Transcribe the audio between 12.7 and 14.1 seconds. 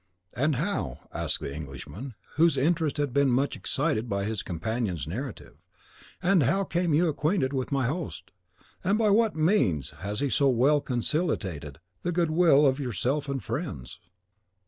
yourself and friends?"